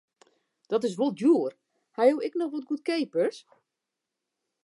Dit 0.71 0.83
is 0.87 0.97
wol 0.99 1.13
djoer, 1.17 1.51
ha 1.95 2.01
jo 2.09 2.15
ek 2.27 2.33
noch 2.37 2.51
wat 2.53 2.67
goedkeapers? 2.69 3.37